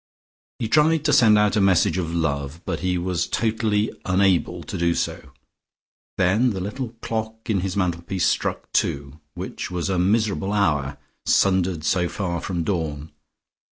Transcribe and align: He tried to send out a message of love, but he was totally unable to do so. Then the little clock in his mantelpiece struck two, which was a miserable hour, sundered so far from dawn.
He 0.57 0.67
tried 0.67 1.05
to 1.05 1.13
send 1.13 1.37
out 1.37 1.55
a 1.55 1.61
message 1.61 1.99
of 1.99 2.11
love, 2.11 2.63
but 2.65 2.79
he 2.79 2.97
was 2.97 3.27
totally 3.27 3.91
unable 4.03 4.63
to 4.63 4.75
do 4.75 4.95
so. 4.95 5.29
Then 6.17 6.53
the 6.53 6.59
little 6.59 6.95
clock 7.03 7.51
in 7.51 7.59
his 7.59 7.77
mantelpiece 7.77 8.25
struck 8.25 8.71
two, 8.71 9.19
which 9.35 9.69
was 9.69 9.91
a 9.91 9.99
miserable 9.99 10.53
hour, 10.53 10.97
sundered 11.27 11.83
so 11.83 12.09
far 12.09 12.41
from 12.41 12.63
dawn. 12.63 13.11